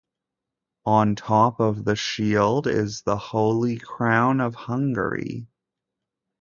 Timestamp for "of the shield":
1.59-2.65